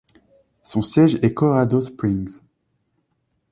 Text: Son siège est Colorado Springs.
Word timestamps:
Son 0.63 0.81
siège 0.81 1.19
est 1.21 1.35
Colorado 1.35 1.79
Springs. 1.79 2.41